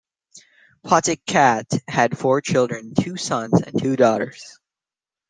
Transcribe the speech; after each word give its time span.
Pottekkatt 0.83 1.79
had 1.87 2.17
four 2.17 2.41
children- 2.41 2.95
two 2.95 3.17
sons 3.17 3.61
and 3.61 3.79
two 3.79 3.95
daughters. 3.95 4.57